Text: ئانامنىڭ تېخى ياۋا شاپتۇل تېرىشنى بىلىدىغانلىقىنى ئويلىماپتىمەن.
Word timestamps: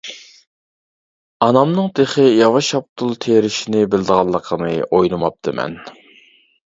ئانامنىڭ 1.47 1.91
تېخى 1.99 2.23
ياۋا 2.25 2.61
شاپتۇل 2.67 3.11
تېرىشنى 3.25 3.83
بىلىدىغانلىقىنى 3.91 4.73
ئويلىماپتىمەن. 4.89 5.77